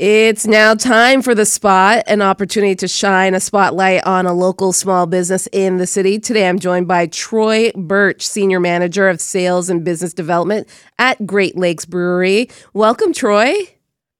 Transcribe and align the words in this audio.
It's 0.00 0.46
now 0.46 0.76
time 0.76 1.22
for 1.22 1.34
the 1.34 1.44
spot, 1.44 2.04
an 2.06 2.22
opportunity 2.22 2.76
to 2.76 2.86
shine 2.86 3.34
a 3.34 3.40
spotlight 3.40 4.06
on 4.06 4.26
a 4.26 4.32
local 4.32 4.72
small 4.72 5.06
business 5.06 5.48
in 5.50 5.78
the 5.78 5.88
city. 5.88 6.20
Today 6.20 6.48
I'm 6.48 6.60
joined 6.60 6.86
by 6.86 7.08
Troy 7.08 7.72
Burtch, 7.74 8.24
Senior 8.24 8.60
Manager 8.60 9.08
of 9.08 9.20
Sales 9.20 9.68
and 9.68 9.84
Business 9.84 10.14
Development 10.14 10.68
at 11.00 11.26
Great 11.26 11.56
Lakes 11.56 11.84
Brewery. 11.84 12.48
Welcome, 12.72 13.12
Troy. 13.12 13.54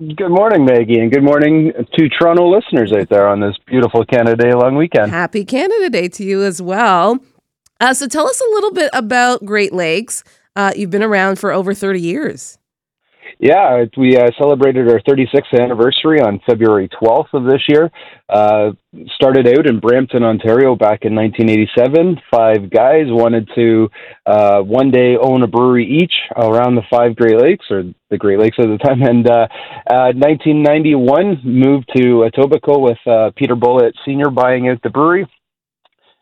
Good 0.00 0.30
morning, 0.30 0.64
Maggie, 0.64 0.98
and 0.98 1.12
good 1.12 1.22
morning 1.22 1.72
to 1.96 2.08
Toronto 2.08 2.48
listeners 2.48 2.92
out 2.92 3.08
there 3.08 3.28
on 3.28 3.38
this 3.38 3.54
beautiful 3.64 4.04
Canada 4.04 4.34
Day 4.34 4.54
long 4.54 4.74
weekend. 4.74 5.12
Happy 5.12 5.44
Canada 5.44 5.90
Day 5.90 6.08
to 6.08 6.24
you 6.24 6.42
as 6.42 6.60
well. 6.60 7.20
Uh, 7.78 7.94
so 7.94 8.08
tell 8.08 8.26
us 8.26 8.40
a 8.40 8.50
little 8.50 8.72
bit 8.72 8.90
about 8.92 9.44
Great 9.44 9.72
Lakes. 9.72 10.24
Uh, 10.56 10.72
you've 10.74 10.90
been 10.90 11.04
around 11.04 11.38
for 11.38 11.52
over 11.52 11.72
30 11.72 12.00
years. 12.00 12.57
Yeah, 13.38 13.84
we 13.96 14.16
uh, 14.16 14.30
celebrated 14.38 14.88
our 14.88 15.00
36th 15.00 15.58
anniversary 15.58 16.20
on 16.20 16.40
February 16.46 16.88
12th 16.88 17.32
of 17.32 17.44
this 17.44 17.62
year. 17.68 17.90
Uh, 18.28 18.72
started 19.14 19.46
out 19.46 19.66
in 19.66 19.78
Brampton, 19.80 20.24
Ontario 20.24 20.74
back 20.74 21.04
in 21.04 21.14
1987. 21.14 22.20
Five 22.30 22.70
guys 22.70 23.06
wanted 23.06 23.48
to 23.54 23.88
uh, 24.26 24.60
one 24.60 24.90
day 24.90 25.16
own 25.16 25.42
a 25.42 25.46
brewery 25.46 25.86
each 25.86 26.12
around 26.36 26.74
the 26.74 26.82
five 26.90 27.14
Great 27.16 27.40
Lakes, 27.40 27.66
or 27.70 27.84
the 28.10 28.18
Great 28.18 28.38
Lakes 28.38 28.56
at 28.58 28.66
the 28.66 28.78
time. 28.78 29.02
And 29.02 29.28
uh, 29.28 29.46
1991, 30.14 31.26
uh, 31.26 31.34
moved 31.44 31.90
to 31.96 32.28
Etobicoke 32.28 32.80
with 32.80 32.98
uh, 33.06 33.30
Peter 33.36 33.54
Bulut 33.54 33.92
Sr. 34.04 34.30
buying 34.30 34.68
out 34.68 34.82
the 34.82 34.90
brewery. 34.90 35.26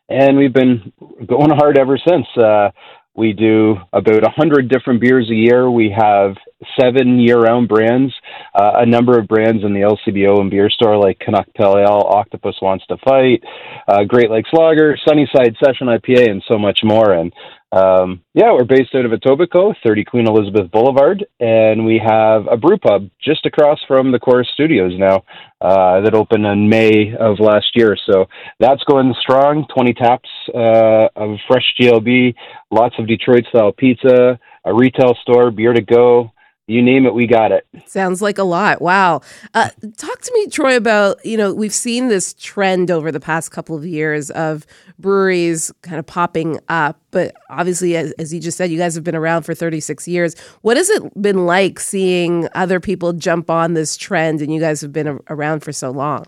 And 0.08 0.36
we've 0.36 0.52
been 0.52 0.92
going 1.26 1.50
hard 1.50 1.78
ever 1.78 1.98
since. 1.98 2.26
Uh, 2.36 2.70
we 3.16 3.32
do 3.32 3.76
about 3.92 4.24
a 4.24 4.30
hundred 4.30 4.68
different 4.68 5.00
beers 5.00 5.28
a 5.30 5.34
year. 5.34 5.70
We 5.70 5.90
have 5.96 6.36
seven 6.78 7.18
year-round 7.18 7.68
brands, 7.68 8.12
uh, 8.54 8.72
a 8.76 8.86
number 8.86 9.18
of 9.18 9.28
brands 9.28 9.64
in 9.64 9.72
the 9.72 9.80
LCBO 9.80 10.40
and 10.40 10.50
beer 10.50 10.70
store 10.70 10.96
like 10.96 11.18
Canuck 11.18 11.46
Pale 11.54 11.78
Ale, 11.78 12.06
Octopus 12.08 12.56
Wants 12.60 12.86
to 12.86 12.96
Fight, 12.98 13.42
uh, 13.88 14.04
Great 14.04 14.30
Lakes 14.30 14.50
Lager, 14.52 14.96
Sunnyside 15.06 15.56
Session 15.62 15.88
IPA, 15.88 16.30
and 16.30 16.42
so 16.48 16.58
much 16.58 16.80
more. 16.82 17.12
And 17.12 17.32
um, 17.72 18.22
yeah, 18.32 18.52
we're 18.52 18.64
based 18.64 18.94
out 18.94 19.04
of 19.04 19.10
Etobicoke, 19.10 19.74
30 19.84 20.04
Queen 20.04 20.28
Elizabeth 20.28 20.70
Boulevard, 20.70 21.26
and 21.40 21.84
we 21.84 22.00
have 22.04 22.46
a 22.46 22.56
brew 22.56 22.78
pub 22.78 23.10
just 23.20 23.44
across 23.44 23.78
from 23.88 24.12
the 24.12 24.18
Corus 24.18 24.48
Studios 24.54 24.92
now 24.96 25.24
uh, 25.60 26.00
that 26.00 26.14
opened 26.14 26.46
in 26.46 26.68
May 26.68 27.14
of 27.18 27.40
last 27.40 27.66
year. 27.74 27.96
So 28.08 28.26
that's 28.60 28.82
going 28.84 29.14
strong. 29.20 29.66
20 29.74 29.94
taps 29.94 30.28
uh, 30.54 31.08
of 31.16 31.38
fresh 31.48 31.74
GLB, 31.80 32.34
lots 32.70 32.94
of 32.98 33.08
Detroit 33.08 33.44
style 33.48 33.72
pizza, 33.72 34.38
a 34.64 34.74
retail 34.74 35.14
store, 35.22 35.50
beer 35.50 35.72
to 35.72 35.82
go, 35.82 36.32
you 36.66 36.82
name 36.82 37.06
it, 37.06 37.14
we 37.14 37.26
got 37.28 37.52
it. 37.52 37.64
Sounds 37.86 38.20
like 38.20 38.38
a 38.38 38.42
lot. 38.42 38.82
Wow. 38.82 39.20
Uh, 39.54 39.70
talk 39.96 40.20
to 40.20 40.32
me, 40.34 40.48
Troy, 40.48 40.76
about, 40.76 41.24
you 41.24 41.36
know, 41.36 41.54
we've 41.54 41.72
seen 41.72 42.08
this 42.08 42.34
trend 42.34 42.90
over 42.90 43.12
the 43.12 43.20
past 43.20 43.52
couple 43.52 43.76
of 43.76 43.86
years 43.86 44.30
of 44.32 44.66
breweries 44.98 45.72
kind 45.82 45.98
of 45.98 46.06
popping 46.06 46.58
up. 46.68 47.00
But 47.12 47.36
obviously, 47.50 47.96
as, 47.96 48.10
as 48.12 48.34
you 48.34 48.40
just 48.40 48.58
said, 48.58 48.70
you 48.70 48.78
guys 48.78 48.96
have 48.96 49.04
been 49.04 49.14
around 49.14 49.44
for 49.44 49.54
36 49.54 50.08
years. 50.08 50.36
What 50.62 50.76
has 50.76 50.90
it 50.90 51.22
been 51.22 51.46
like 51.46 51.78
seeing 51.78 52.48
other 52.54 52.80
people 52.80 53.12
jump 53.12 53.48
on 53.48 53.74
this 53.74 53.96
trend 53.96 54.40
and 54.42 54.52
you 54.52 54.58
guys 54.58 54.80
have 54.80 54.92
been 54.92 55.06
a- 55.06 55.18
around 55.30 55.60
for 55.60 55.72
so 55.72 55.90
long? 55.90 56.26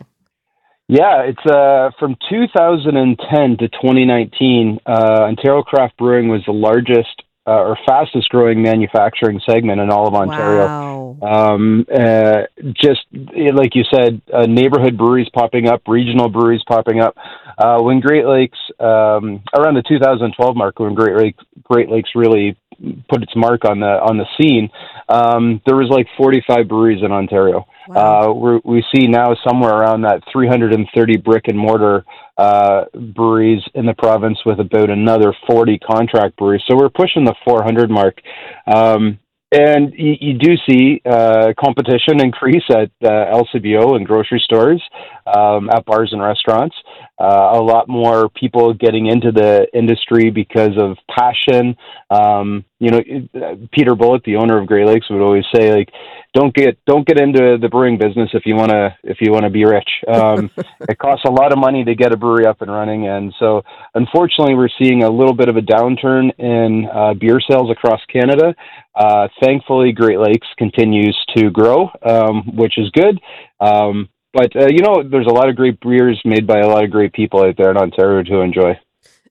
Yeah, 0.86 1.22
it's 1.24 1.44
uh, 1.44 1.90
from 1.98 2.16
2010 2.30 3.56
to 3.58 3.68
2019. 3.68 4.78
Uh, 4.86 4.90
Ontario 5.24 5.62
Craft 5.62 5.98
Brewing 5.98 6.28
was 6.28 6.42
the 6.46 6.52
largest 6.52 7.22
uh, 7.48 7.62
or 7.62 7.78
fastest 7.86 8.28
growing 8.28 8.60
manufacturing 8.60 9.40
segment 9.48 9.80
in 9.80 9.90
all 9.90 10.06
of 10.06 10.14
Ontario. 10.14 10.66
Wow. 10.66 11.54
Um, 11.54 11.86
uh, 11.90 12.42
just 12.74 13.06
like 13.10 13.74
you 13.74 13.84
said, 13.90 14.20
uh, 14.32 14.44
neighborhood 14.44 14.98
breweries 14.98 15.28
popping 15.32 15.66
up, 15.66 15.80
regional 15.88 16.28
breweries 16.28 16.62
popping 16.68 17.00
up. 17.00 17.16
Uh, 17.56 17.80
when 17.80 18.00
Great 18.00 18.26
Lakes, 18.26 18.58
um, 18.78 19.42
around 19.56 19.74
the 19.74 19.82
2012 19.88 20.56
mark, 20.56 20.78
when 20.78 20.94
Great 20.94 21.16
Lakes, 21.16 21.44
Great 21.62 21.88
Lakes 21.88 22.10
really 22.14 22.56
put 23.08 23.22
its 23.22 23.34
mark 23.34 23.64
on 23.64 23.80
the 23.80 23.86
on 23.86 24.18
the 24.18 24.26
scene, 24.38 24.70
um, 25.08 25.60
there 25.66 25.76
was 25.76 25.88
like 25.90 26.06
45 26.16 26.68
breweries 26.68 27.02
in 27.02 27.12
Ontario. 27.12 27.66
Wow. 27.88 28.32
Uh, 28.32 28.60
we 28.64 28.84
see 28.94 29.06
now 29.06 29.34
somewhere 29.46 29.72
around 29.72 30.02
that 30.02 30.22
330 30.32 31.16
brick 31.18 31.44
and 31.48 31.58
mortar 31.58 32.04
uh, 32.36 32.84
breweries 33.14 33.62
in 33.74 33.86
the 33.86 33.94
province, 33.94 34.38
with 34.44 34.60
about 34.60 34.90
another 34.90 35.34
40 35.46 35.78
contract 35.78 36.36
breweries. 36.36 36.62
So 36.68 36.76
we're 36.76 36.90
pushing 36.90 37.24
the 37.24 37.34
400 37.44 37.90
mark. 37.90 38.20
Um, 38.66 39.18
and 39.50 39.94
you, 39.96 40.14
you 40.20 40.38
do 40.38 40.56
see 40.68 41.00
uh, 41.06 41.52
competition 41.58 42.20
increase 42.22 42.64
at 42.70 42.90
uh, 43.02 43.42
LCBO 43.42 43.96
and 43.96 44.06
grocery 44.06 44.42
stores, 44.44 44.82
um, 45.36 45.70
at 45.70 45.84
bars 45.84 46.10
and 46.12 46.22
restaurants. 46.22 46.76
Uh, 47.20 47.50
a 47.54 47.62
lot 47.62 47.88
more 47.88 48.28
people 48.28 48.72
getting 48.72 49.06
into 49.06 49.32
the 49.32 49.66
industry 49.74 50.30
because 50.30 50.76
of 50.78 50.96
passion. 51.10 51.76
Um, 52.10 52.64
you 52.78 52.90
know, 52.90 53.00
Peter 53.72 53.96
Bulut, 53.96 54.22
the 54.24 54.36
owner 54.36 54.56
of 54.56 54.68
Great 54.68 54.86
Lakes, 54.86 55.10
would 55.10 55.20
always 55.20 55.44
say, 55.52 55.72
like, 55.72 55.88
don't 56.32 56.54
get 56.54 56.78
don't 56.84 57.06
get 57.06 57.18
into 57.18 57.58
the 57.60 57.68
brewing 57.68 57.98
business 57.98 58.30
if 58.34 58.46
you 58.46 58.54
want 58.54 58.70
to 58.70 58.94
if 59.02 59.18
you 59.20 59.32
want 59.32 59.44
to 59.44 59.50
be 59.50 59.64
rich. 59.64 59.88
Um, 60.06 60.50
it 60.88 60.98
costs 60.98 61.24
a 61.26 61.30
lot 61.30 61.52
of 61.52 61.58
money 61.58 61.84
to 61.84 61.94
get 61.96 62.12
a 62.12 62.16
brewery 62.16 62.46
up 62.46 62.62
and 62.62 62.70
running, 62.70 63.08
and 63.08 63.34
so 63.40 63.62
unfortunately, 63.94 64.54
we're 64.54 64.68
seeing 64.80 65.02
a 65.02 65.10
little 65.10 65.34
bit 65.34 65.48
of 65.48 65.56
a 65.56 65.60
downturn 65.60 66.30
in 66.38 66.86
uh, 66.94 67.14
beer 67.14 67.40
sales 67.40 67.70
across 67.70 68.00
Canada. 68.12 68.54
Uh, 68.94 69.26
thankfully, 69.42 69.90
Great 69.90 70.20
Lakes 70.20 70.46
continues 70.56 71.18
to 71.36 71.50
grow, 71.50 71.90
um, 72.02 72.54
which 72.54 72.78
is 72.78 72.90
good. 72.90 73.18
Um, 73.58 74.08
but 74.38 74.54
uh, 74.54 74.66
you 74.68 74.82
know, 74.82 75.02
there's 75.02 75.26
a 75.26 75.32
lot 75.32 75.48
of 75.48 75.56
great 75.56 75.80
beers 75.80 76.20
made 76.24 76.46
by 76.46 76.60
a 76.60 76.68
lot 76.68 76.84
of 76.84 76.90
great 76.90 77.12
people 77.12 77.42
out 77.44 77.56
there 77.56 77.70
in 77.70 77.76
Ontario 77.76 78.22
to 78.22 78.40
enjoy. 78.40 78.78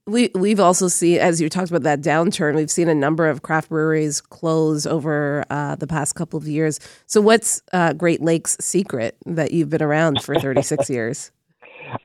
We 0.06 0.30
we've 0.34 0.60
also 0.60 0.88
seen, 0.88 1.18
as 1.18 1.40
you 1.40 1.48
talked 1.48 1.70
about 1.70 1.82
that 1.84 2.00
downturn, 2.00 2.56
we've 2.56 2.70
seen 2.70 2.88
a 2.88 2.94
number 2.94 3.26
of 3.26 3.42
craft 3.42 3.70
breweries 3.70 4.20
close 4.20 4.86
over 4.86 5.44
uh, 5.48 5.76
the 5.76 5.86
past 5.86 6.14
couple 6.14 6.38
of 6.38 6.46
years. 6.46 6.78
So, 7.06 7.20
what's 7.22 7.62
uh, 7.72 7.94
Great 7.94 8.20
Lakes' 8.20 8.56
secret 8.60 9.16
that 9.24 9.52
you've 9.52 9.70
been 9.70 9.82
around 9.82 10.22
for 10.22 10.34
36 10.34 10.90
years? 10.90 11.30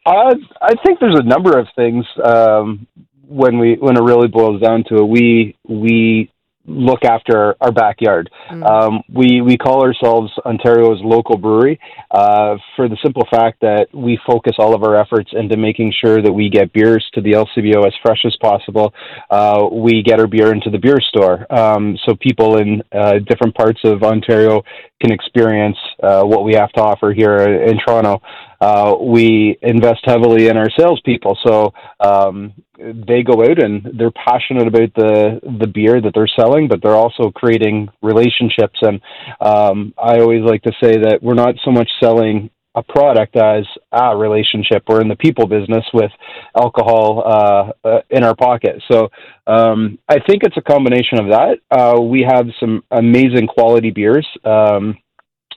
Uh, 0.06 0.36
I 0.62 0.76
think 0.86 1.00
there's 1.00 1.20
a 1.20 1.24
number 1.24 1.58
of 1.58 1.68
things. 1.76 2.06
Um, 2.24 2.88
when 3.28 3.58
we 3.58 3.76
when 3.80 3.98
it 3.98 4.04
really 4.04 4.28
boils 4.28 4.62
down 4.62 4.84
to 4.90 4.98
it, 4.98 5.08
we 5.08 5.58
we 5.68 6.32
look 6.66 7.04
after 7.04 7.56
our 7.60 7.72
backyard. 7.72 8.30
Mm. 8.50 8.64
Um, 8.64 9.04
we 9.10 9.42
we 9.42 9.58
call 9.58 9.84
ourselves 9.84 10.32
Ontario's 10.46 11.02
local 11.04 11.38
brewery 11.38 11.80
uh, 12.12 12.56
for 12.76 12.88
the 12.88 12.98
simple 13.04 13.28
fact 13.30 13.60
that 13.62 13.88
we 13.94 14.18
focus 14.26 14.54
all 14.58 14.74
of 14.74 14.84
our 14.84 14.96
efforts 14.96 15.32
into 15.34 15.58
making 15.58 15.94
sure 16.04 16.22
that 16.22 16.32
we 16.32 16.50
get 16.50 16.72
beers 16.74 17.06
to 17.14 17.22
the 17.22 17.32
LCBO 17.32 17.86
as 17.86 17.94
fresh 18.02 18.22
as 18.26 18.36
possible. 18.42 18.94
Uh, 19.30 19.68
we 19.72 20.04
get 20.04 20.20
our 20.20 20.28
beer 20.28 20.54
into 20.54 20.70
the 20.70 20.78
beer 20.78 21.00
store, 21.02 21.46
um, 21.54 21.98
so 22.06 22.16
people 22.16 22.58
in 22.58 22.82
uh, 22.92 23.20
different 23.28 23.56
parts 23.56 23.82
of 23.84 24.04
Ontario 24.04 24.64
can 25.04 25.12
experience 25.12 25.78
uh, 26.02 26.24
what 26.24 26.46
we 26.46 26.54
have 26.54 26.72
to 26.72 26.82
offer 26.82 27.12
here 27.12 27.38
in 27.38 27.78
Toronto. 27.86 28.22
Uh, 28.62 28.96
we 29.02 29.58
invest 29.62 30.00
heavily 30.06 30.48
in 30.48 30.56
our 30.56 30.70
salespeople, 30.80 31.38
so 31.46 31.74
um, 32.00 32.54
they 32.78 33.22
go 33.22 33.44
out 33.44 33.62
and 33.62 33.86
they're 33.98 34.12
passionate 34.12 34.68
about 34.68 34.94
the 34.96 35.42
the 35.60 35.68
beer 35.68 36.00
that 36.00 36.14
they're 36.16 36.32
selling, 36.40 36.70
but 36.70 36.82
they're 36.82 36.96
also 36.96 37.30
creating 37.32 37.90
relationships. 38.02 38.80
And 38.82 39.02
um, 39.42 39.94
I 40.02 40.20
always 40.20 40.44
like 40.44 40.62
to 40.64 40.72
say 40.82 40.94
that 40.98 41.20
we're 41.22 41.34
not 41.34 41.56
so 41.66 41.72
much 41.72 41.90
selling 42.02 42.50
a 42.76 42.84
product 42.84 43.36
as 43.36 43.66
a 43.92 44.16
relationship. 44.18 44.84
We're 44.88 45.02
in 45.02 45.08
the 45.08 45.16
people 45.16 45.48
business 45.48 45.86
with 45.94 46.12
alcohol 46.56 47.24
uh, 47.26 47.88
uh, 47.88 48.02
in 48.10 48.24
our 48.24 48.36
pocket. 48.36 48.82
So 48.92 49.10
um, 49.48 50.00
I 50.10 50.20
think 50.28 50.44
it's 50.44 50.58
a 50.58 50.62
combination 50.62 51.20
of 51.20 51.30
that. 51.30 51.60
Uh, 51.70 52.02
we 52.02 52.26
have 52.28 52.48
some 52.60 52.84
amazing 52.92 53.48
quality 53.48 53.92
beers. 53.92 54.28
Um, 54.44 54.98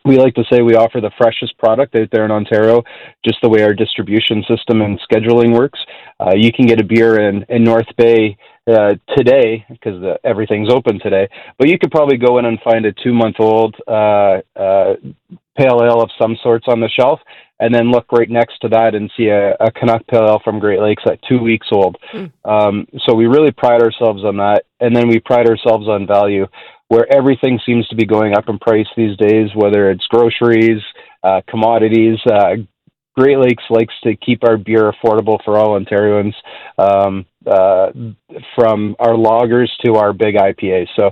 we 0.05 0.19
like 0.19 0.35
to 0.35 0.45
say 0.51 0.63
we 0.63 0.77
offer 0.77 1.01
the 1.01 1.11
freshest 1.19 1.59
product 1.59 1.97
out 1.97 2.09
there 2.13 2.25
in 2.25 2.31
Ontario, 2.31 2.85
just 3.25 3.39
the 3.43 3.49
way 3.49 3.63
our 3.63 3.75
distribution 3.75 4.45
system 4.49 4.81
and 4.81 5.01
scheduling 5.01 5.53
works. 5.53 5.81
Uh, 6.21 6.33
you 6.35 6.53
can 6.53 6.67
get 6.67 6.81
a 6.81 6.85
beer 6.85 7.29
in, 7.29 7.45
in 7.49 7.65
North 7.65 7.89
Bay 7.97 8.37
uh, 8.67 8.95
today 9.17 9.65
because 9.69 10.19
everything's 10.25 10.73
open 10.73 10.99
today, 11.01 11.29
but 11.59 11.69
you 11.69 11.79
could 11.79 11.91
probably 11.91 12.17
go 12.17 12.39
in 12.39 12.47
and 12.47 12.59
find 12.63 12.85
a 12.85 12.93
two 12.93 13.13
month 13.13 13.37
old 13.39 13.77
uh, 13.87 14.41
uh, 14.57 14.95
pale 15.57 15.81
ale 15.83 16.03
of 16.03 16.11
some 16.21 16.37
sorts 16.43 16.67
on 16.69 16.81
the 16.81 16.89
shelf, 16.89 17.21
and 17.61 17.75
then 17.75 17.91
look 17.91 18.11
right 18.13 18.29
next 18.29 18.59
to 18.61 18.69
that 18.69 18.95
and 18.95 19.11
see 19.17 19.29
a, 19.29 19.55
a 19.55 19.71
Canuck 19.71 20.07
pale 20.07 20.27
ale 20.29 20.41
from 20.45 20.59
Great 20.59 20.81
Lakes 20.81 21.05
at 21.07 21.21
two 21.29 21.39
weeks 21.39 21.69
old. 21.73 21.97
Mm. 22.13 22.33
Um, 22.45 22.87
so 23.07 23.15
we 23.15 23.27
really 23.27 23.53
pride 23.53 23.83
ourselves 23.83 24.25
on 24.25 24.37
that, 24.39 24.65
and 24.81 24.95
then 24.95 25.09
we 25.09 25.21
pride 25.21 25.49
ourselves 25.49 25.89
on 25.89 26.07
value 26.07 26.47
where 26.89 27.13
everything 27.13 27.59
seems 27.67 27.87
to 27.89 27.97
be 27.97 28.07
going 28.07 28.37
up 28.37 28.49
in 28.49 28.59
price 28.59 28.87
these 28.97 29.17
days, 29.17 29.51
whether 29.55 29.91
it's 29.91 30.07
groceries, 30.07 30.81
uh, 31.25 31.41
commodities. 31.49 32.19
Uh, 32.31 32.57
Great 33.17 33.39
Lakes 33.39 33.65
likes 33.71 33.95
to 34.05 34.15
keep 34.15 34.45
our 34.45 34.59
beer 34.59 34.93
affordable 34.93 35.43
for 35.45 35.57
all 35.59 35.79
Ontarians. 35.81 36.35
Um, 36.79 37.25
uh, 37.47 37.93
from 38.55 38.97
our 38.99 39.17
loggers 39.17 39.73
to 39.85 39.95
our 39.95 40.13
big 40.13 40.35
IPAs. 40.35 40.89
So 40.97 41.07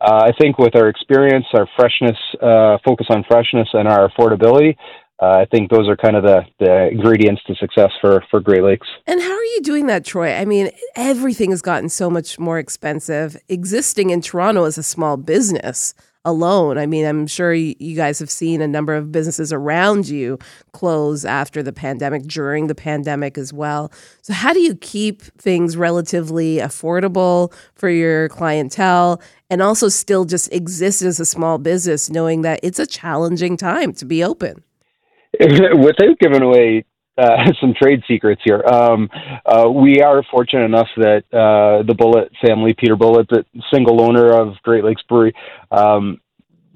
uh, 0.00 0.28
I 0.28 0.30
think 0.40 0.58
with 0.58 0.76
our 0.76 0.88
experience, 0.88 1.46
our 1.54 1.68
freshness, 1.76 2.18
uh, 2.40 2.78
focus 2.84 3.06
on 3.10 3.24
freshness, 3.28 3.68
and 3.72 3.88
our 3.88 4.08
affordability, 4.08 4.76
uh, 5.20 5.38
I 5.38 5.44
think 5.44 5.70
those 5.70 5.86
are 5.88 5.96
kind 5.96 6.16
of 6.16 6.22
the, 6.22 6.42
the 6.58 6.88
ingredients 6.88 7.42
to 7.46 7.54
success 7.56 7.90
for, 8.00 8.24
for 8.30 8.40
Great 8.40 8.62
Lakes. 8.62 8.88
And 9.06 9.20
how 9.20 9.32
are 9.32 9.44
you 9.44 9.60
doing 9.62 9.86
that, 9.86 10.04
Troy? 10.04 10.34
I 10.34 10.46
mean, 10.46 10.70
everything 10.96 11.50
has 11.50 11.60
gotten 11.60 11.90
so 11.90 12.08
much 12.08 12.38
more 12.38 12.58
expensive. 12.58 13.36
Existing 13.48 14.10
in 14.10 14.22
Toronto 14.22 14.64
as 14.64 14.78
a 14.78 14.82
small 14.82 15.18
business 15.18 15.94
alone, 16.24 16.78
I 16.78 16.86
mean, 16.86 17.04
I'm 17.04 17.26
sure 17.26 17.52
you 17.52 17.96
guys 17.96 18.18
have 18.18 18.30
seen 18.30 18.62
a 18.62 18.68
number 18.68 18.94
of 18.94 19.12
businesses 19.12 19.52
around 19.52 20.08
you 20.08 20.38
close 20.72 21.24
after 21.24 21.62
the 21.62 21.72
pandemic, 21.72 22.22
during 22.24 22.66
the 22.66 22.74
pandemic 22.74 23.36
as 23.36 23.52
well. 23.52 23.92
So, 24.22 24.32
how 24.32 24.52
do 24.52 24.60
you 24.60 24.74
keep 24.74 25.22
things 25.22 25.76
relatively 25.76 26.56
affordable 26.56 27.52
for 27.74 27.88
your 27.88 28.28
clientele 28.28 29.20
and 29.48 29.62
also 29.62 29.88
still 29.88 30.24
just 30.26 30.52
exist 30.52 31.00
as 31.02 31.20
a 31.20 31.24
small 31.26 31.58
business, 31.58 32.10
knowing 32.10 32.42
that 32.42 32.60
it's 32.62 32.78
a 32.78 32.86
challenging 32.86 33.56
time 33.56 33.94
to 33.94 34.04
be 34.04 34.22
open? 34.22 34.62
without 35.78 36.18
giving 36.18 36.42
away 36.42 36.84
uh, 37.16 37.52
some 37.60 37.72
trade 37.74 38.02
secrets 38.06 38.42
here, 38.44 38.62
um, 38.66 39.08
uh, 39.46 39.68
we 39.70 40.02
are 40.02 40.22
fortunate 40.30 40.64
enough 40.64 40.88
that 40.96 41.24
uh, 41.32 41.82
the 41.82 41.94
Bulut 41.94 42.28
family, 42.44 42.74
Peter 42.74 42.96
Bulut, 42.96 43.28
the 43.28 43.44
single 43.72 44.02
owner 44.02 44.32
of 44.32 44.54
Great 44.62 44.84
Lakes 44.84 45.02
Brewery, 45.08 45.34
um, 45.70 46.20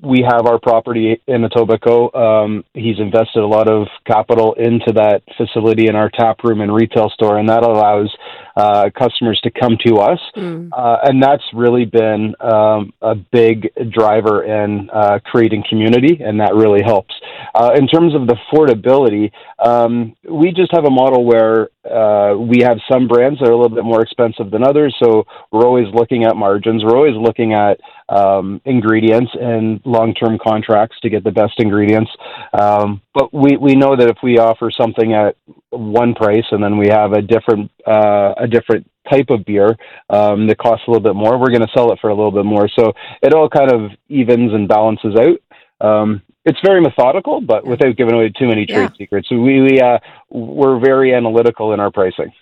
we 0.04 0.24
have 0.28 0.46
our 0.46 0.58
property 0.58 1.20
in 1.26 1.42
Etobicoke. 1.42 2.14
Um, 2.14 2.64
he's 2.74 2.98
invested 2.98 3.42
a 3.42 3.46
lot 3.46 3.68
of 3.68 3.86
capital 4.06 4.54
into 4.54 4.92
that 4.92 5.22
facility 5.36 5.86
in 5.88 5.96
our 5.96 6.10
tap 6.10 6.44
room 6.44 6.60
and 6.60 6.72
retail 6.74 7.10
store, 7.10 7.38
and 7.38 7.48
that 7.48 7.62
allows 7.62 8.14
uh, 8.56 8.90
customers 8.96 9.40
to 9.42 9.50
come 9.50 9.76
to 9.86 9.96
us. 9.96 10.20
Mm. 10.36 10.70
Uh, 10.72 10.98
and 11.04 11.22
that's 11.22 11.42
really 11.52 11.84
been 11.84 12.34
um, 12.40 12.92
a 13.02 13.14
big 13.14 13.70
driver 13.90 14.44
in 14.44 14.90
uh, 14.90 15.18
creating 15.24 15.64
community, 15.68 16.20
and 16.22 16.40
that 16.40 16.54
really 16.54 16.82
helps. 16.82 17.14
Uh, 17.54 17.72
in 17.76 17.86
terms 17.86 18.14
of 18.14 18.26
the 18.26 18.36
affordability, 18.52 19.30
um, 19.64 20.14
we 20.28 20.52
just 20.52 20.72
have 20.72 20.84
a 20.84 20.90
model 20.90 21.24
where 21.24 21.68
uh, 21.90 22.34
we 22.38 22.60
have 22.60 22.78
some 22.90 23.06
brands 23.06 23.38
that 23.40 23.48
are 23.48 23.52
a 23.52 23.56
little 23.56 23.74
bit 23.74 23.84
more 23.84 24.02
expensive 24.02 24.50
than 24.50 24.64
others, 24.64 24.94
so 25.02 25.24
we're 25.52 25.66
always 25.66 25.86
looking 25.92 26.24
at 26.24 26.36
margins. 26.36 26.82
We're 26.82 26.96
always 26.96 27.16
looking 27.16 27.52
at 27.52 27.80
um, 28.08 28.60
ingredients 28.64 29.32
and 29.40 29.80
long-term 29.84 30.38
contracts 30.42 30.98
to 31.00 31.10
get 31.10 31.24
the 31.24 31.30
best 31.30 31.54
ingredients. 31.58 32.10
Um, 32.58 33.02
but 33.12 33.32
we, 33.32 33.56
we 33.56 33.74
know 33.74 33.96
that 33.96 34.08
if 34.08 34.18
we 34.22 34.38
offer 34.38 34.70
something 34.70 35.12
at 35.12 35.36
one 35.70 36.14
price 36.14 36.44
and 36.50 36.62
then 36.62 36.78
we 36.78 36.88
have 36.88 37.12
a 37.12 37.22
different 37.22 37.70
uh, 37.86 38.34
a 38.38 38.46
different 38.46 38.90
type 39.10 39.28
of 39.28 39.44
beer 39.44 39.76
um, 40.08 40.46
that 40.46 40.58
costs 40.58 40.84
a 40.86 40.90
little 40.90 41.02
bit 41.02 41.14
more, 41.14 41.38
we're 41.38 41.50
going 41.50 41.60
to 41.60 41.72
sell 41.74 41.92
it 41.92 41.98
for 42.00 42.08
a 42.08 42.14
little 42.14 42.32
bit 42.32 42.44
more. 42.44 42.68
So 42.68 42.92
it 43.22 43.34
all 43.34 43.48
kind 43.48 43.70
of 43.70 43.90
evens 44.08 44.52
and 44.54 44.66
balances 44.66 45.14
out. 45.16 45.86
Um, 45.86 46.22
it's 46.44 46.58
very 46.64 46.80
methodical, 46.80 47.40
but 47.40 47.66
without 47.66 47.96
giving 47.96 48.14
away 48.14 48.30
too 48.30 48.46
many 48.46 48.66
trade 48.66 48.90
yeah. 48.92 48.98
secrets. 48.98 49.30
We, 49.30 49.60
we 49.60 49.80
uh, 49.80 49.98
we're 50.30 50.78
very 50.78 51.14
analytical 51.14 51.72
in 51.72 51.80
our 51.80 51.90
pricing. 51.90 52.32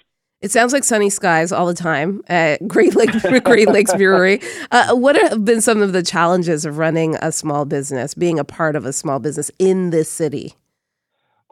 It 0.41 0.51
sounds 0.51 0.73
like 0.73 0.83
sunny 0.83 1.09
skies 1.09 1.53
all 1.53 1.67
the 1.67 1.75
time 1.75 2.21
at 2.27 2.67
Great 2.67 2.97
Lakes 2.97 3.25
Great 3.45 3.69
Lakes 3.69 3.95
Brewery. 3.95 4.41
Uh, 4.73 4.95
what 4.97 5.15
have 5.15 5.45
been 5.45 5.61
some 5.61 5.81
of 5.81 5.93
the 5.93 6.03
challenges 6.03 6.65
of 6.65 6.79
running 6.79 7.15
a 7.23 7.31
small 7.31 7.65
business, 7.65 8.13
being 8.13 8.41
a 8.41 8.45
part 8.45 8.75
of 8.75 8.85
a 8.85 8.93
small 8.93 9.21
business 9.21 9.53
in 9.61 9.91
this 9.91 10.11
city? 10.11 10.57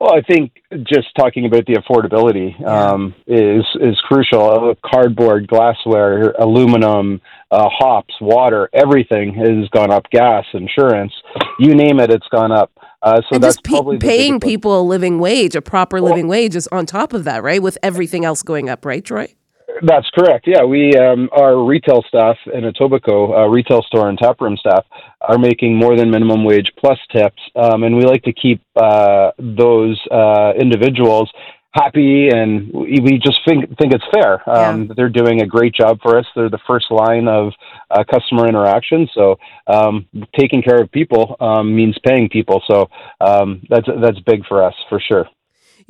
Well, 0.00 0.14
I 0.14 0.22
think 0.22 0.52
just 0.84 1.08
talking 1.14 1.44
about 1.44 1.66
the 1.66 1.74
affordability 1.74 2.66
um, 2.66 3.14
is 3.26 3.66
is 3.82 4.00
crucial. 4.08 4.70
Uh, 4.70 4.74
cardboard, 4.84 5.46
glassware, 5.46 6.30
aluminum, 6.38 7.20
uh, 7.50 7.68
hops, 7.68 8.14
water, 8.18 8.70
everything 8.72 9.34
has 9.34 9.68
gone 9.68 9.90
up. 9.90 10.08
Gas, 10.10 10.46
insurance, 10.54 11.12
you 11.58 11.74
name 11.74 12.00
it, 12.00 12.10
it's 12.10 12.26
gone 12.28 12.50
up. 12.50 12.72
Uh, 13.02 13.16
so 13.16 13.34
and 13.34 13.44
that's 13.44 13.60
probably 13.60 13.98
paying 13.98 14.40
people 14.40 14.80
a 14.80 14.82
living 14.82 15.18
wage, 15.18 15.54
a 15.54 15.60
proper 15.60 16.00
living 16.00 16.28
well, 16.28 16.38
wage, 16.38 16.56
is 16.56 16.66
on 16.68 16.86
top 16.86 17.12
of 17.12 17.24
that, 17.24 17.42
right? 17.42 17.62
With 17.62 17.76
everything 17.82 18.24
else 18.24 18.42
going 18.42 18.70
up, 18.70 18.86
right, 18.86 19.04
Troy? 19.04 19.34
That's 19.82 20.08
correct. 20.10 20.46
Yeah, 20.46 20.64
we 20.64 20.94
um, 20.96 21.28
our 21.32 21.64
retail 21.64 22.04
staff 22.08 22.36
in 22.52 22.64
Etobicoke, 22.64 23.36
uh, 23.36 23.48
retail 23.48 23.82
store 23.82 24.08
and 24.08 24.18
taproom 24.18 24.56
staff, 24.56 24.84
are 25.20 25.38
making 25.38 25.76
more 25.76 25.96
than 25.96 26.10
minimum 26.10 26.44
wage 26.44 26.70
plus 26.78 26.98
tips, 27.12 27.40
um, 27.56 27.84
and 27.84 27.96
we 27.96 28.04
like 28.04 28.22
to 28.24 28.32
keep 28.32 28.62
uh, 28.76 29.30
those 29.38 29.98
uh, 30.10 30.52
individuals 30.58 31.30
happy, 31.72 32.28
and 32.28 32.70
we 32.72 33.20
just 33.24 33.38
think 33.46 33.64
think 33.78 33.92
it's 33.92 34.04
fair. 34.12 34.48
Um, 34.48 34.84
yeah. 34.84 34.94
They're 34.96 35.08
doing 35.08 35.40
a 35.40 35.46
great 35.46 35.74
job 35.74 35.98
for 36.02 36.18
us. 36.18 36.26
They're 36.34 36.50
the 36.50 36.58
first 36.66 36.90
line 36.90 37.28
of 37.28 37.52
uh, 37.90 38.04
customer 38.10 38.48
interaction, 38.48 39.08
so 39.14 39.36
um, 39.66 40.06
taking 40.38 40.62
care 40.62 40.82
of 40.82 40.90
people 40.90 41.36
um, 41.40 41.74
means 41.74 41.96
paying 42.06 42.28
people. 42.28 42.62
So 42.68 42.88
um, 43.20 43.62
that's 43.68 43.86
that's 44.00 44.20
big 44.20 44.44
for 44.46 44.62
us 44.62 44.74
for 44.88 45.00
sure. 45.00 45.26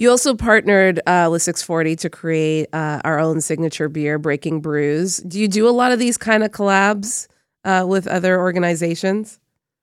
You 0.01 0.09
also 0.09 0.35
partnered 0.35 0.99
uh, 1.07 1.29
with 1.31 1.43
640 1.43 1.95
to 1.97 2.09
create 2.09 2.69
uh, 2.73 3.03
our 3.05 3.21
own 3.21 3.43
signature 3.43 3.91
beer, 3.91 4.19
Breaking 4.19 4.63
Brews. 4.63 5.19
Do 5.19 5.39
you 5.39 5.47
do 5.47 5.69
a 5.69 5.77
lot 5.77 5.93
of 5.93 5.99
these 5.99 6.17
kind 6.17 6.43
of 6.43 6.53
collabs 6.53 7.29
uh, 7.67 7.85
with 7.87 8.07
other 8.07 8.41
organizations? 8.41 9.39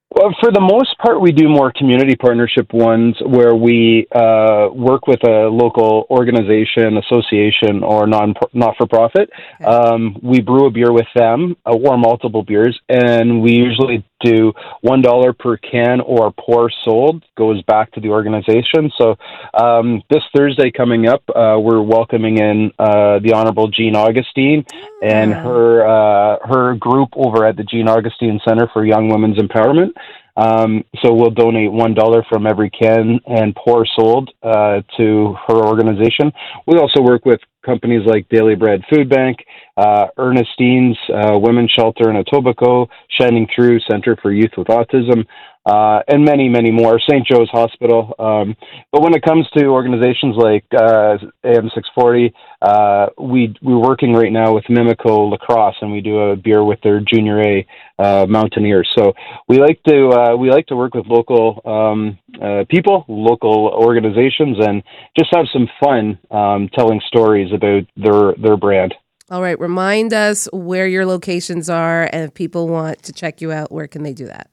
Well, 0.09 0.33
for 0.39 0.51
the 0.51 0.59
most 0.59 0.97
part, 0.97 1.21
we 1.21 1.31
do 1.31 1.47
more 1.47 1.71
community 1.71 2.15
partnership 2.15 2.73
ones 2.73 3.15
where 3.27 3.53
we 3.53 4.07
uh, 4.11 4.69
work 4.73 5.05
with 5.05 5.21
a 5.23 5.49
local 5.49 6.07
organization, 6.09 6.97
association, 6.97 7.83
or 7.83 8.07
non 8.07 8.33
not 8.53 8.75
for 8.77 8.87
profit. 8.87 9.29
Okay. 9.61 9.65
Um, 9.65 10.17
we 10.23 10.41
brew 10.41 10.65
a 10.65 10.71
beer 10.71 10.91
with 10.91 11.05
them, 11.13 11.55
uh, 11.63 11.75
or 11.75 11.95
multiple 11.97 12.41
beers, 12.41 12.79
and 12.89 13.43
we 13.43 13.51
usually 13.51 14.03
do 14.19 14.53
one 14.81 15.01
dollar 15.01 15.33
per 15.33 15.57
can 15.57 16.01
or 16.01 16.31
pour 16.31 16.71
sold 16.83 17.23
goes 17.35 17.61
back 17.63 17.91
to 17.93 17.99
the 17.99 18.09
organization. 18.09 18.91
So 18.97 19.17
um, 19.53 20.01
this 20.09 20.23
Thursday 20.35 20.71
coming 20.71 21.07
up, 21.07 21.23
uh, 21.29 21.57
we're 21.59 21.81
welcoming 21.81 22.37
in 22.37 22.71
uh, 22.79 23.19
the 23.19 23.33
Honorable 23.33 23.67
Jean 23.67 23.95
Augustine 23.95 24.65
and 25.03 25.33
ah. 25.33 25.41
her 25.41 25.87
uh, 25.87 26.47
her 26.47 26.75
group 26.75 27.09
over 27.13 27.45
at 27.45 27.55
the 27.55 27.63
Jean 27.63 27.87
Augustine 27.87 28.39
Center 28.47 28.69
for 28.73 28.85
Young 28.85 29.09
Women's 29.09 29.37
Empowerment. 29.37 29.91
Um, 30.37 30.83
so 31.01 31.13
we'll 31.13 31.31
donate 31.31 31.71
one 31.71 31.95
dollar 31.95 32.23
from 32.29 32.45
every 32.45 32.69
can 32.69 33.19
and 33.25 33.55
pour 33.55 33.85
sold 33.97 34.29
uh, 34.43 34.81
to 34.97 35.35
her 35.47 35.65
organization. 35.65 36.31
We 36.67 36.77
also 36.77 37.01
work 37.01 37.25
with 37.25 37.39
companies 37.65 38.03
like 38.05 38.29
Daily 38.29 38.55
Bread 38.55 38.81
Food 38.89 39.09
Bank, 39.09 39.37
uh, 39.75 40.07
Ernestine's 40.17 40.97
uh, 41.13 41.37
Women's 41.39 41.71
Shelter 41.71 42.09
in 42.11 42.23
Etobicoke, 42.23 42.87
Shining 43.19 43.47
Through 43.53 43.79
Center 43.89 44.15
for 44.21 44.31
Youth 44.31 44.51
with 44.57 44.67
Autism, 44.67 45.25
uh, 45.67 45.99
and 46.07 46.23
many, 46.23 46.47
many 46.47 46.71
more. 46.71 46.97
St. 46.97 47.27
Joe's 47.27 47.49
Hospital. 47.49 48.15
Um, 48.17 48.55
but 48.91 49.01
when 49.01 49.13
it 49.13 49.21
comes 49.21 49.45
to 49.57 49.65
organizations 49.65 50.35
like 50.37 50.63
uh, 50.73 51.17
AM640, 51.43 52.31
uh, 52.61 53.07
we 53.21 53.53
we're 53.61 53.77
working 53.77 54.13
right 54.13 54.31
now 54.31 54.53
with 54.53 54.63
Mimico 54.65 55.29
Lacrosse, 55.29 55.75
and 55.81 55.91
we 55.91 55.99
do 55.99 56.19
a 56.19 56.35
beer 56.37 56.63
with 56.63 56.79
their 56.81 57.01
Junior 57.01 57.41
A 57.41 57.67
uh, 57.99 58.25
Mountaineers. 58.27 58.89
So 58.97 59.13
we 59.49 59.59
like 59.59 59.83
to 59.83 60.07
uh, 60.07 60.35
we 60.37 60.49
like 60.49 60.67
to 60.67 60.75
work 60.77 60.93
with 60.95 61.05
local 61.05 61.61
um, 61.65 62.17
uh, 62.41 62.63
people, 62.69 63.03
local 63.09 63.67
organizations, 63.73 64.57
and 64.65 64.81
just 65.19 65.35
have 65.35 65.47
some 65.51 65.67
fun 65.83 66.17
um, 66.31 66.69
telling 66.73 67.01
stories 67.07 67.51
about 67.53 67.83
their 67.97 68.33
their 68.41 68.55
brand. 68.55 68.93
All 69.29 69.41
right, 69.41 69.59
remind 69.59 70.13
us 70.13 70.47
where 70.53 70.87
your 70.87 71.05
locations 71.05 71.69
are, 71.69 72.09
and 72.13 72.23
if 72.23 72.33
people 72.33 72.69
want 72.69 73.03
to 73.03 73.11
check 73.11 73.41
you 73.41 73.51
out, 73.51 73.69
where 73.69 73.87
can 73.87 74.03
they 74.03 74.13
do 74.13 74.27
that? 74.27 74.49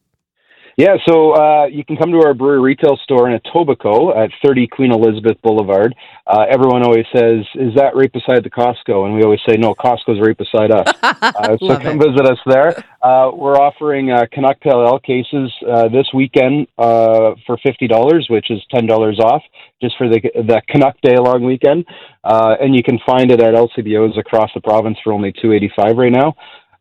Yeah, 0.76 0.96
so 1.06 1.32
uh, 1.32 1.66
you 1.66 1.84
can 1.84 1.96
come 1.96 2.10
to 2.10 2.18
our 2.18 2.34
brewery 2.34 2.60
retail 2.60 2.96
store 3.04 3.30
in 3.30 3.38
Etobicoke 3.38 4.16
at 4.16 4.30
30 4.44 4.66
Queen 4.66 4.90
Elizabeth 4.90 5.40
Boulevard. 5.40 5.94
Uh, 6.26 6.46
everyone 6.50 6.82
always 6.82 7.06
says, 7.14 7.46
"Is 7.54 7.74
that 7.76 7.94
right 7.94 8.12
beside 8.12 8.42
the 8.42 8.50
Costco?" 8.50 9.06
And 9.06 9.14
we 9.14 9.22
always 9.22 9.40
say, 9.48 9.56
"No, 9.56 9.74
Costco's 9.74 10.20
right 10.20 10.36
beside 10.36 10.72
us." 10.72 10.92
uh, 11.02 11.56
so 11.58 11.78
come 11.78 12.00
it. 12.00 12.08
visit 12.08 12.26
us 12.26 12.38
there. 12.46 12.84
Uh, 13.00 13.30
we're 13.32 13.56
offering 13.56 14.10
uh, 14.10 14.24
Canuck 14.32 14.58
Pale 14.60 14.82
Ale 14.82 14.98
cases 14.98 15.52
uh, 15.68 15.88
this 15.88 16.08
weekend 16.12 16.66
uh, 16.76 17.34
for 17.46 17.56
fifty 17.58 17.86
dollars, 17.86 18.26
which 18.28 18.50
is 18.50 18.60
ten 18.74 18.86
dollars 18.86 19.20
off, 19.20 19.42
just 19.80 19.96
for 19.96 20.08
the 20.08 20.20
the 20.34 20.60
Canuck 20.68 21.00
Day 21.02 21.16
long 21.18 21.44
weekend. 21.44 21.84
Uh, 22.24 22.56
and 22.60 22.74
you 22.74 22.82
can 22.82 22.98
find 23.06 23.30
it 23.30 23.40
at 23.40 23.54
LCBOs 23.54 24.18
across 24.18 24.50
the 24.54 24.60
province 24.60 24.98
for 25.04 25.12
only 25.12 25.32
two 25.40 25.52
eighty 25.52 25.70
five 25.76 25.96
right 25.96 26.12
now. 26.12 26.34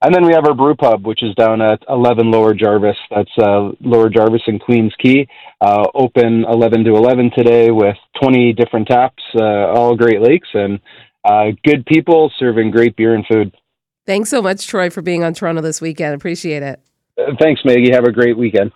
And 0.03 0.13
then 0.13 0.25
we 0.25 0.33
have 0.33 0.45
our 0.45 0.53
brew 0.53 0.75
pub, 0.75 1.07
which 1.07 1.23
is 1.23 1.33
down 1.35 1.61
at 1.61 1.81
11 1.87 2.29
Lower 2.29 2.53
Jarvis. 2.53 2.97
That's 3.09 3.31
uh, 3.41 3.71
Lower 3.79 4.09
Jarvis 4.09 4.41
and 4.47 4.59
Queens 4.59 4.93
Quay. 5.01 5.27
Uh, 5.61 5.87
open 5.95 6.43
11 6.43 6.83
to 6.83 6.91
11 6.91 7.31
today 7.33 7.71
with 7.71 7.95
20 8.21 8.51
different 8.51 8.89
taps, 8.89 9.23
uh, 9.39 9.71
all 9.71 9.95
Great 9.95 10.21
Lakes, 10.21 10.49
and 10.53 10.81
uh, 11.23 11.51
good 11.63 11.85
people 11.85 12.29
serving 12.37 12.71
great 12.71 12.97
beer 12.97 13.15
and 13.15 13.25
food. 13.25 13.55
Thanks 14.05 14.29
so 14.29 14.41
much, 14.41 14.67
Troy, 14.67 14.89
for 14.89 15.01
being 15.01 15.23
on 15.23 15.33
Toronto 15.33 15.61
this 15.61 15.79
weekend. 15.79 16.15
Appreciate 16.15 16.63
it. 16.63 16.81
Uh, 17.17 17.31
thanks, 17.39 17.61
Maggie. 17.63 17.93
Have 17.93 18.03
a 18.03 18.11
great 18.11 18.37
weekend. 18.37 18.73